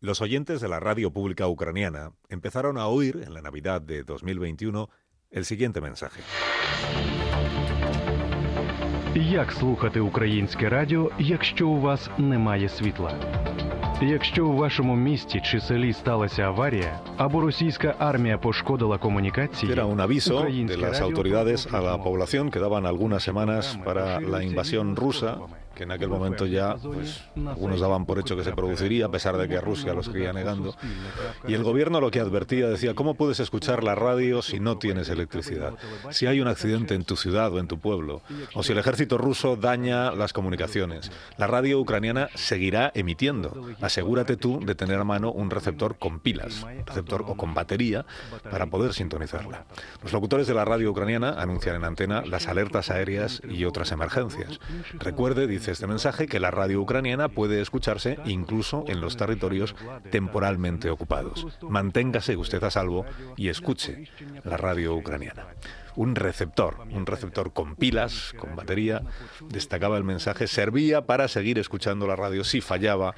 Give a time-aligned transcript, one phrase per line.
[0.00, 4.88] Los oyentes de la radio pública ucraniana empezaron a oír en la Navidad de 2021
[5.30, 6.22] el siguiente mensaje.
[9.14, 13.14] Як слухати українське радіо, якщо у вас немає світла?
[14.02, 20.06] Якщо у вашому місті чи селі сталася аварія, або російська армія пошкодила комунікації, Era un
[20.06, 24.20] aviso de українське las радіо autoridades a la продовжує población que daban algunas semanas para
[24.20, 25.38] la invasión rusa,
[25.78, 29.36] que en aquel momento ya pues, algunos daban por hecho que se produciría, a pesar
[29.36, 30.74] de que Rusia lo seguía negando.
[31.46, 35.08] Y el gobierno lo que advertía decía, ¿cómo puedes escuchar la radio si no tienes
[35.08, 35.74] electricidad?
[36.10, 38.22] Si hay un accidente en tu ciudad o en tu pueblo,
[38.54, 43.68] o si el ejército ruso daña las comunicaciones, la radio ucraniana seguirá emitiendo.
[43.80, 48.04] Asegúrate tú de tener a mano un receptor con pilas, receptor o con batería,
[48.50, 49.64] para poder sintonizarla.
[50.02, 54.58] Los locutores de la radio ucraniana anuncian en antena las alertas aéreas y otras emergencias.
[54.94, 59.74] Recuerde, dice este mensaje, que la radio ucraniana puede escucharse incluso en los territorios
[60.10, 61.46] temporalmente ocupados.
[61.62, 63.04] Manténgase usted a salvo
[63.36, 64.08] y escuche
[64.44, 65.46] la radio ucraniana.
[65.96, 69.02] Un receptor, un receptor con pilas, con batería,
[69.48, 73.14] destacaba el mensaje, servía para seguir escuchando la radio si fallaba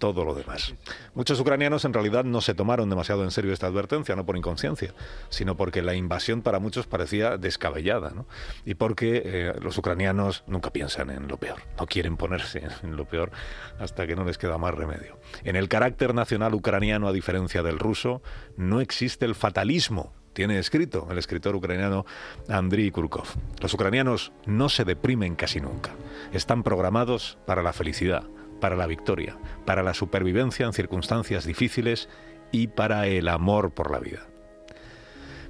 [0.00, 0.74] todo lo demás.
[1.14, 4.92] Muchos ucranianos en realidad no se tomaron demasiado en serio esta advertencia, no por inconsciencia,
[5.28, 8.26] sino porque la invasión para muchos parecía descabellada, ¿no?
[8.64, 13.04] Y porque eh, los ucranianos nunca piensan en lo peor, no quieren ponerse en lo
[13.04, 13.30] peor
[13.78, 15.20] hasta que no les queda más remedio.
[15.44, 18.22] En el carácter nacional ucraniano, a diferencia del ruso,
[18.56, 22.06] no existe el fatalismo tiene escrito el escritor ucraniano
[22.48, 23.26] Andriy Kurkov.
[23.60, 25.90] Los ucranianos no se deprimen casi nunca.
[26.32, 28.22] Están programados para la felicidad,
[28.60, 32.08] para la victoria, para la supervivencia en circunstancias difíciles
[32.52, 34.26] y para el amor por la vida.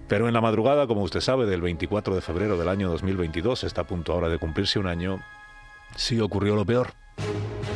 [0.08, 3.83] Pero en la madrugada, como usted sabe, del 24 de febrero del año 2022, está
[3.83, 5.20] a punto ahora de cumplirse un año,
[5.94, 6.99] sí ocurrió lo peor.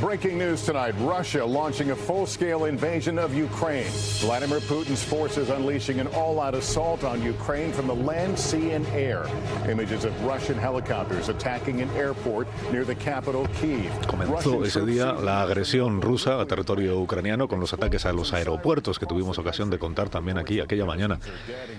[0.05, 3.91] Breaking news tonight Russia launching a full scale invasion of Ukraine.
[4.21, 8.87] Vladimir Putin's forces unleashing an all out assault on Ukraine from the land, sea, and
[8.89, 9.25] air.
[9.67, 13.91] Images of Russian helicopters attacking an airport near the capital, Kiev.
[14.07, 18.99] Comenzó ese día la agresión rusa a territorio ucraniano con los ataques a los aeropuertos
[18.99, 21.19] que tuvimos ocasión de contar también aquí aquella mañana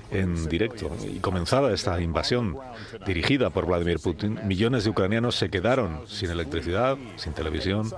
[0.09, 0.89] en directo.
[1.07, 2.57] Y comenzada esta invasión
[3.05, 7.93] dirigida por Vladimir Putin, millones de ucranianos se quedaron sin electricidad, sin televisión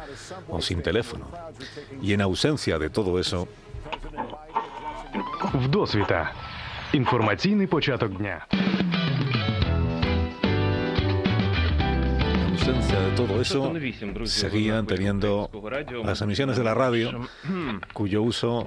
[0.49, 1.27] o sin teléfono.
[2.03, 3.47] Y en ausencia de todo eso,
[5.55, 6.33] Вдосвіта.
[6.93, 8.47] Інформаційний початок дня.
[12.68, 13.74] Ausencia de todo eso,
[14.26, 15.50] seguían teniendo
[16.04, 17.28] las emisiones de la radio,
[17.94, 18.66] cuyo uso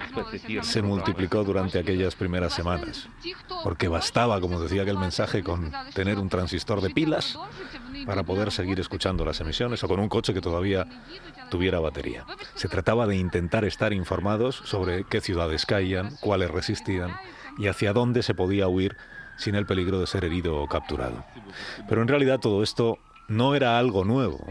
[0.62, 3.08] se multiplicó durante aquellas primeras semanas.
[3.62, 7.38] Porque bastaba, como decía aquel mensaje, con tener un transistor de pilas
[8.06, 10.86] para poder seguir escuchando las emisiones o con un coche que todavía
[11.50, 12.24] tuviera batería.
[12.54, 17.16] Se trataba de intentar estar informados sobre qué ciudades caían, cuáles resistían
[17.58, 18.96] y hacia dónde se podía huir
[19.36, 21.24] sin el peligro de ser herido o capturado.
[21.88, 22.98] Pero en realidad todo esto
[23.30, 24.44] no era algo nuevo.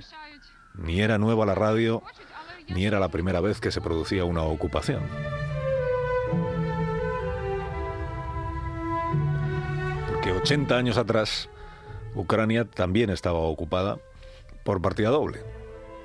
[0.73, 2.01] Ni era nueva la radio,
[2.69, 5.03] ni era la primera vez que se producía una ocupación.
[10.07, 11.49] Porque 80 años atrás,
[12.15, 13.99] Ucrania también estaba ocupada
[14.63, 15.43] por partida doble.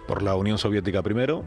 [0.08, 1.44] Por la Unión Soviética primero,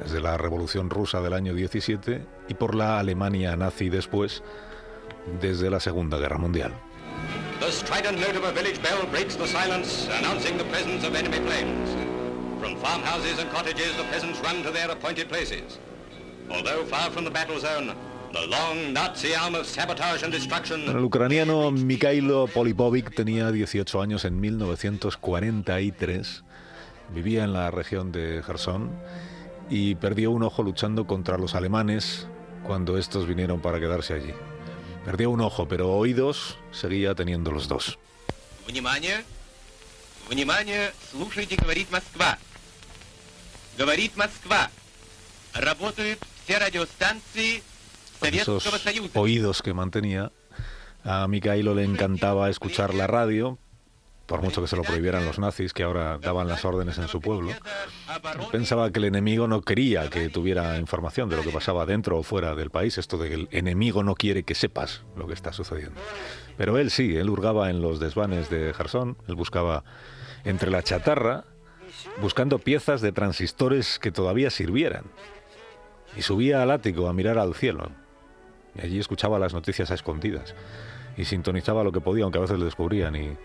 [0.00, 4.44] desde la Revolución Rusa del año 17, y por la Alemania nazi después,
[5.40, 6.72] desde la Segunda Guerra Mundial.
[7.68, 11.38] The strident note of a village bell breaks the silence, announcing the presence of enemy
[11.40, 11.90] planes.
[12.60, 15.78] From farmhouses and cottages, the peasants run to their appointed places.
[16.50, 17.92] Although far from the battle zone.
[20.96, 26.44] El ucraniano Mikhailo Polipovic tenía 18 años en 1943.
[27.14, 28.92] Vivía en la región de Gerson
[29.68, 32.28] y perdió un ojo luchando contra los alemanes
[32.64, 34.32] cuando estos vinieron para quedarse allí.
[35.05, 37.97] Perdió un ojo, pero oídos seguía teniendo los dos.
[38.67, 39.23] Внимание!
[40.29, 40.91] Внимание!
[41.11, 42.37] Слушайте, говорит Москва.
[43.77, 44.69] Говорит Москва.
[45.53, 47.61] Работают все радиостанции
[48.19, 49.19] Con esos Советского Союза.
[49.19, 50.31] oídos que mantenía,
[51.03, 53.57] a Mikhailo le encantaba escuchar la radio,
[54.28, 57.18] por mucho que se lo prohibieran los nazis, que ahora daban las órdenes en su
[57.18, 57.50] pueblo.
[58.52, 62.22] Pensaba que el enemigo no quería que tuviera información de lo que pasaba dentro o
[62.22, 65.54] fuera del país, esto de que el enemigo no quiere que sepas lo que está
[65.54, 65.98] sucediendo.
[66.58, 69.82] Pero él sí, él hurgaba en los desvanes de Gerson, él buscaba
[70.44, 71.44] entre la chatarra,
[72.20, 75.04] buscando piezas de transistores que todavía sirvieran.
[76.18, 77.90] Y subía al ático a mirar al cielo.
[78.74, 80.54] Y allí escuchaba las noticias a escondidas.
[81.16, 83.36] Y sintonizaba lo que podía, aunque a veces le descubrían y,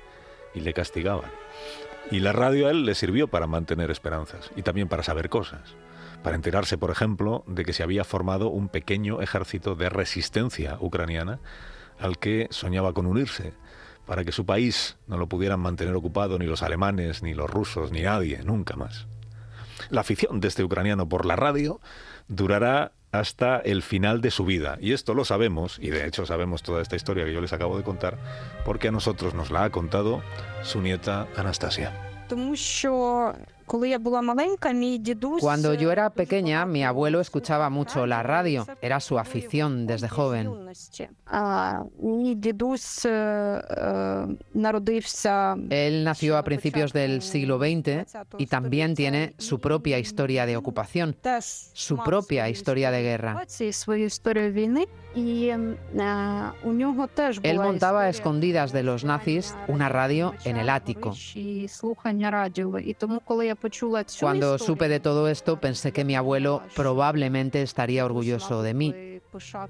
[0.53, 1.31] y le castigaban.
[2.11, 5.75] Y la radio a él le sirvió para mantener esperanzas y también para saber cosas.
[6.21, 11.39] Para enterarse, por ejemplo, de que se había formado un pequeño ejército de resistencia ucraniana
[11.99, 13.53] al que soñaba con unirse,
[14.05, 17.91] para que su país no lo pudieran mantener ocupado ni los alemanes, ni los rusos,
[17.91, 19.07] ni nadie, nunca más.
[19.89, 21.79] La afición de este ucraniano por la radio
[22.27, 24.77] durará hasta el final de su vida.
[24.81, 27.77] Y esto lo sabemos, y de hecho sabemos toda esta historia que yo les acabo
[27.77, 28.17] de contar,
[28.65, 30.21] porque a nosotros nos la ha contado
[30.63, 32.25] su nieta Anastasia.
[35.41, 38.67] Cuando yo era pequeña, mi abuelo escuchaba mucho la radio.
[38.81, 40.51] Era su afición desde joven.
[45.71, 48.05] Él nació a principios del siglo XX
[48.37, 51.15] y también tiene su propia historia de ocupación,
[51.73, 53.43] su propia historia de guerra.
[57.43, 61.13] Él montaba a escondidas de los nazis una radio en el ático.
[64.19, 69.21] Cuando supe de todo esto, pensé que mi abuelo probablemente estaría orgulloso de mí,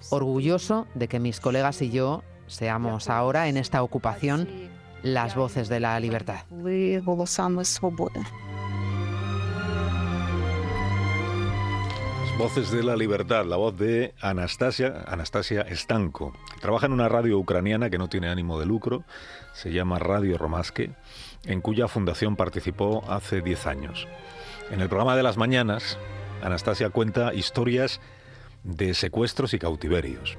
[0.09, 4.47] orgulloso de que mis colegas y yo seamos ahora en esta ocupación
[5.03, 6.45] las voces de la libertad.
[12.37, 17.91] Voces de la Libertad, la voz de Anastasia, Anastasia Stanko, trabaja en una radio ucraniana
[17.91, 19.03] que no tiene ánimo de lucro,
[19.53, 20.91] se llama Radio Romaske,
[21.45, 24.07] en cuya fundación participó hace 10 años.
[24.71, 25.99] En el programa de las mañanas,
[26.41, 28.01] Anastasia cuenta historias
[28.63, 30.37] de secuestros y cautiverios,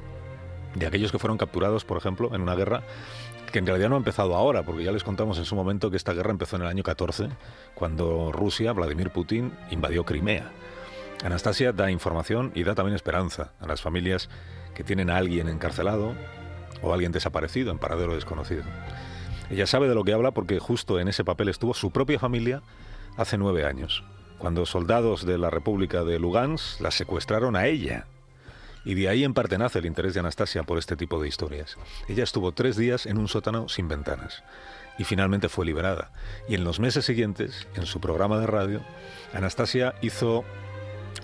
[0.75, 2.83] de aquellos que fueron capturados, por ejemplo, en una guerra
[3.53, 5.97] que en realidad no ha empezado ahora, porque ya les contamos en su momento que
[5.97, 7.29] esta guerra empezó en el año 14,
[7.77, 10.51] cuando Rusia, Vladimir Putin, invadió Crimea.
[11.25, 14.29] Anastasia da información y da también esperanza a las familias
[14.75, 16.15] que tienen a alguien encarcelado
[16.83, 18.65] o alguien desaparecido en paradero desconocido.
[19.49, 22.63] Ella sabe de lo que habla porque justo en ese papel estuvo su propia familia
[23.17, 24.05] hace nueve años,
[24.37, 28.07] cuando soldados de la República de Lugansk la secuestraron a ella.
[28.85, 31.79] Y de ahí en parte nace el interés de Anastasia por este tipo de historias.
[32.07, 34.43] Ella estuvo tres días en un sótano sin ventanas
[34.99, 36.13] y finalmente fue liberada.
[36.49, 38.83] Y en los meses siguientes, en su programa de radio,
[39.33, 40.45] Anastasia hizo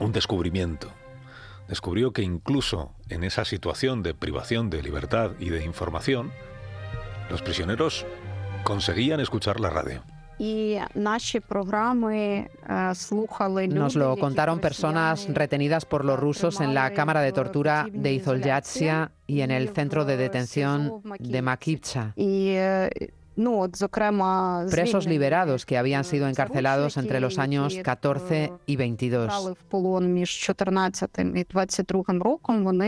[0.00, 0.91] un descubrimiento.
[1.69, 6.32] Descubrió que incluso en esa situación de privación de libertad y de información,
[7.31, 8.05] los prisioneros
[8.64, 10.02] conseguían escuchar la radio.
[13.69, 19.12] Nos lo contaron personas retenidas por los rusos en la cámara de tortura de Izolyatsia
[19.26, 22.14] y en el centro de detención de Makivcha.
[24.70, 29.56] Presos liberados que habían sido encarcelados entre los años 14 y 22.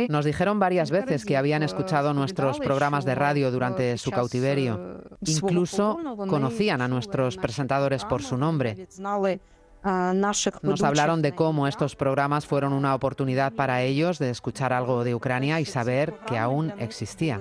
[0.09, 5.03] Nos dijeron varias veces que habían escuchado nuestros programas de radio durante su cautiverio.
[5.25, 8.87] Incluso conocían a nuestros presentadores por su nombre.
[10.63, 15.15] Nos hablaron de cómo estos programas fueron una oportunidad para ellos de escuchar algo de
[15.15, 17.41] Ucrania y saber que aún existía.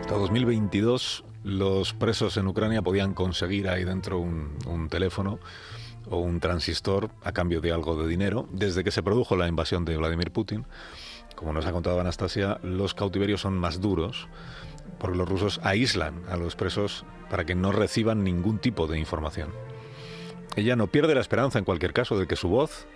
[0.00, 5.38] Hasta 2022 los presos en Ucrania podían conseguir ahí dentro un, un teléfono
[6.10, 8.48] o un transistor a cambio de algo de dinero.
[8.52, 10.66] Desde que se produjo la invasión de Vladimir Putin,
[11.36, 14.28] como nos ha contado Anastasia, los cautiverios son más duros
[14.98, 19.50] porque los rusos aíslan a los presos para que no reciban ningún tipo de información.
[20.56, 22.86] Ella no pierde la esperanza, en cualquier caso, de que su voz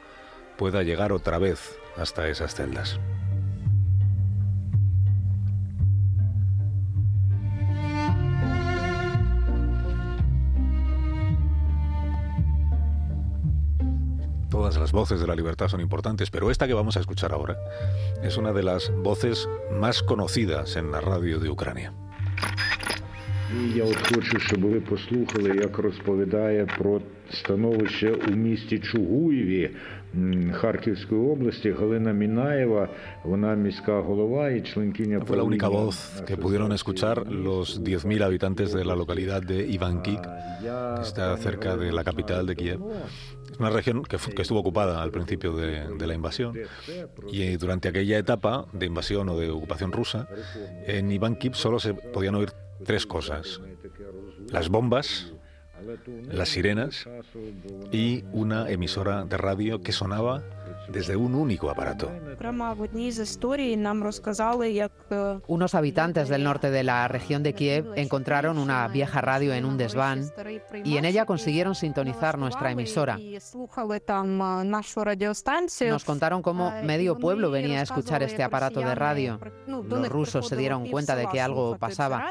[0.56, 2.98] pueda llegar otra vez hasta esas celdas.
[14.62, 17.58] Todas las voces de la libertad son importantes, pero esta que vamos a escuchar ahora
[18.22, 21.92] es una de las voces más conocidas en la radio de Ucrania.
[23.55, 29.69] І я от хочу, щоб ви послухали, як розповідає про становище у місті Чугуєві
[30.53, 32.89] Харківської області Галина Мінаєва.
[33.23, 37.15] Вона міська голова і членкиня Fue la única voz que pudieron escuchar
[37.47, 40.21] los 10.000 habitantes de la localidad de Ivankik,
[40.97, 42.79] que está cerca de la capital de Kiev.
[43.51, 45.69] Es una región que, que estuvo ocupada al principio de,
[45.99, 46.53] de, la invasión
[47.31, 50.27] y durante aquella etapa de invasión o de ocupación rusa,
[50.85, 52.49] en Ivankip solo se podían oír
[52.84, 53.60] tres cosas.
[54.50, 55.32] Las bombas,
[56.30, 57.08] las sirenas
[57.90, 60.42] y una emisora de radio que sonaba
[60.92, 62.10] desde un único aparato.
[65.46, 69.76] Unos habitantes del norte de la región de Kiev encontraron una vieja radio en un
[69.76, 70.30] desván
[70.84, 73.18] y en ella consiguieron sintonizar nuestra emisora.
[75.88, 79.40] Nos contaron cómo medio pueblo venía a escuchar este aparato de radio.
[79.66, 82.30] Los rusos se dieron cuenta de que algo pasaba.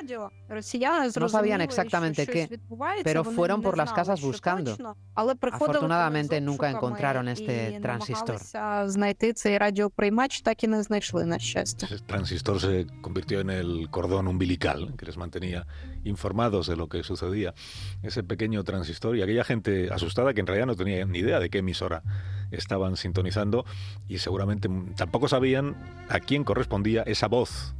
[1.20, 2.60] No sabían exactamente qué,
[3.03, 4.77] pero fueron por las casas buscando.
[5.15, 8.39] Afortunadamente nunca encontraron este transistor.
[11.89, 15.67] El transistor se convirtió en el cordón umbilical que les mantenía
[16.03, 17.53] informados de lo que sucedía.
[18.03, 21.50] Ese pequeño transistor y aquella gente asustada que en realidad no tenía ni idea de
[21.50, 22.03] qué emisora
[22.51, 23.65] estaban sintonizando
[24.08, 25.75] y seguramente tampoco sabían
[26.10, 27.74] a quién correspondía esa voz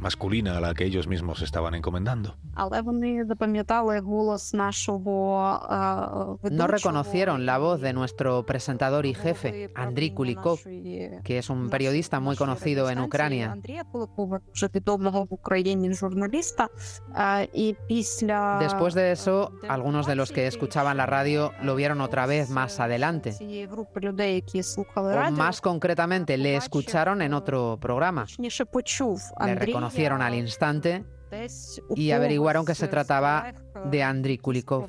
[0.00, 2.36] masculina a la que ellos mismos estaban encomendando.
[6.50, 12.20] No reconocieron la voz de nuestro presentador y jefe, Andriy Kulikov, que es un periodista
[12.20, 13.56] muy conocido en Ucrania.
[18.60, 22.80] Después de eso, algunos de los que escuchaban la radio lo vieron otra vez más
[22.80, 23.34] adelante.
[24.94, 28.26] O más concretamente, le escucharon en otro programa.
[28.38, 28.50] Le
[29.90, 31.04] reconocieron al instante
[31.94, 33.52] y averiguaron que se trataba
[33.86, 34.88] de Andriy Kulikov.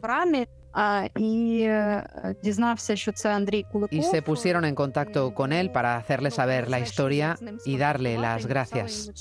[3.89, 8.46] Y se pusieron en contacto con él para hacerle saber la historia y darle las
[8.46, 9.12] gracias.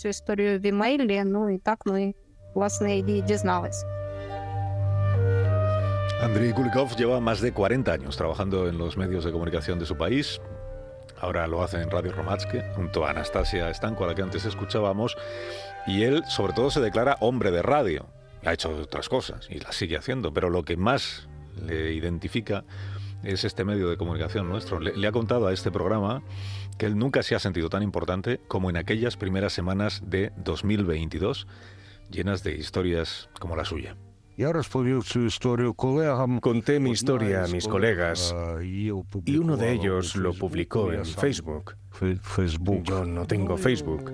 [6.22, 9.96] Andriy Kulikov lleva más de 40 años trabajando en los medios de comunicación de su
[9.96, 10.40] país.
[11.20, 15.16] Ahora lo hace en Radio Romatske, junto a Anastasia Stanco, a la que antes escuchábamos.
[15.90, 18.06] Y él, sobre todo, se declara hombre de radio.
[18.44, 21.28] Ha hecho otras cosas y las sigue haciendo, pero lo que más
[21.66, 22.64] le identifica
[23.24, 24.78] es este medio de comunicación nuestro.
[24.78, 26.22] Le, le, ha contado a este programa
[26.78, 31.48] que él nunca se ha sentido tan importante como en aquellas primeras semanas de 2022,
[32.08, 33.96] llenas de historias como la suya.
[36.40, 41.76] Conté mi historia a mis colegas y uno de ellos lo publicó en Facebook.
[42.84, 44.10] Yo no tengo Facebook.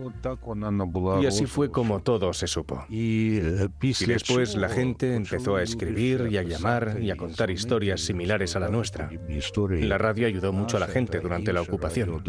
[1.23, 2.85] Y así fue como todo se supo.
[2.88, 8.56] Y después la gente empezó a escribir y a llamar y a contar historias similares
[8.56, 9.08] a la nuestra.
[9.82, 12.25] La radio ayudó mucho a la gente durante la ocupación.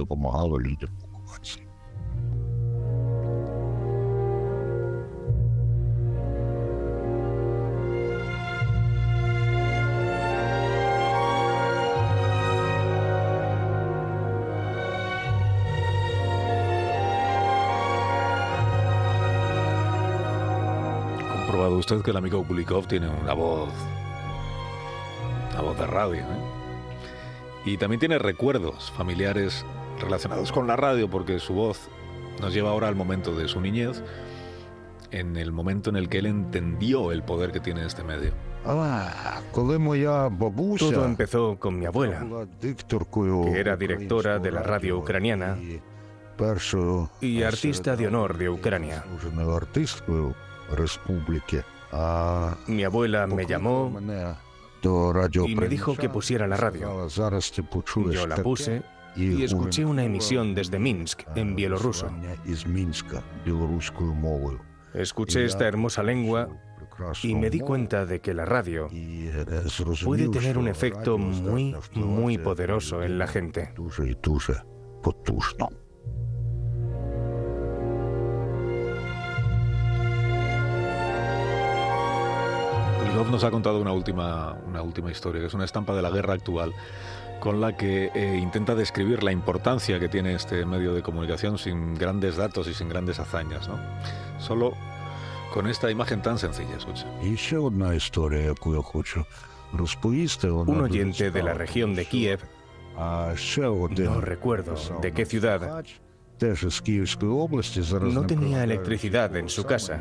[21.93, 23.69] Usted que el amigo Kulikov tiene una voz,
[25.53, 27.63] una voz de radio, ¿eh?
[27.63, 29.65] Y también tiene recuerdos familiares
[30.01, 31.87] relacionados con la radio, porque su voz
[32.41, 34.03] nos lleva ahora al momento de su niñez,
[35.11, 38.33] en el momento en el que él entendió el poder que tiene este medio.
[40.91, 42.19] Todo empezó con mi abuela,
[43.45, 45.57] que era directora de la radio ucraniana
[47.21, 49.05] y artista de honor de Ucrania.
[52.67, 53.91] Mi abuela me llamó
[55.45, 57.07] y me dijo que pusiera la radio.
[58.13, 58.83] Yo la puse
[59.15, 62.09] y escuché una emisión desde Minsk, en bielorruso.
[64.93, 66.49] Escuché esta hermosa lengua
[67.23, 68.89] y me di cuenta de que la radio
[70.03, 73.73] puede tener un efecto muy, muy poderoso en la gente.
[83.25, 86.33] Nos ha contado una última, una última historia, que es una estampa de la guerra
[86.33, 86.71] actual,
[87.39, 91.95] con la que eh, intenta describir la importancia que tiene este medio de comunicación sin
[91.95, 93.67] grandes datos y sin grandes hazañas.
[93.67, 93.79] ¿no?
[94.39, 94.73] Solo
[95.51, 97.05] con esta imagen tan sencilla, escucha.
[100.61, 102.41] Un oyente de la región de Kiev,
[104.05, 105.83] no recuerdo de qué ciudad,
[108.01, 109.99] no tenía electricidad en su casa.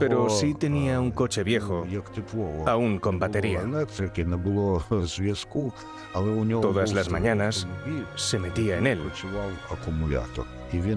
[0.00, 1.84] Pero sí tenía un coche viejo,
[2.66, 3.60] aún con batería.
[6.60, 7.66] Todas las mañanas
[8.16, 9.00] se metía en él.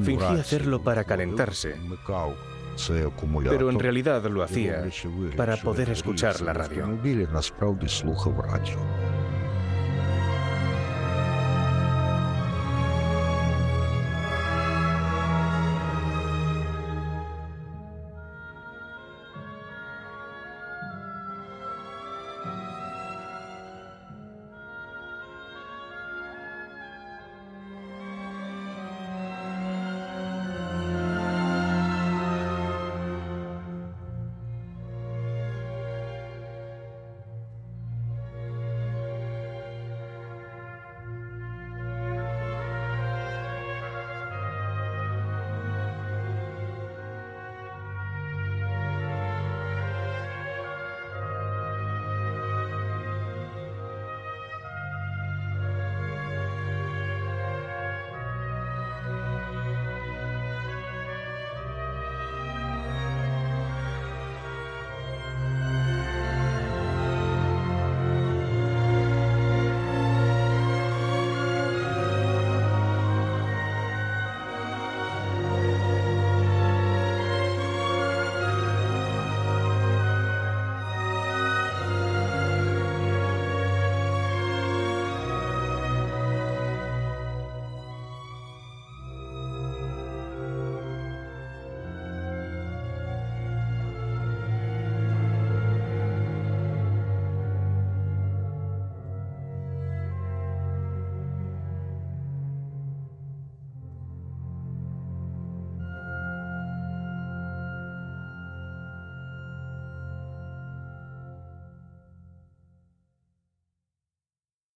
[0.04, 1.76] Fingía hacerlo para calentarse,
[3.52, 4.84] pero en realidad lo hacía
[5.38, 6.86] para poder escuchar la radio.